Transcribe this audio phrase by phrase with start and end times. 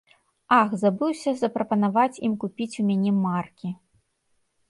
[0.59, 3.69] Ах, забыўся запрапанаваць ім купіць у мяне маркі!